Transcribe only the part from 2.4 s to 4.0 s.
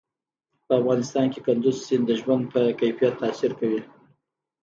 په کیفیت تاثیر کوي.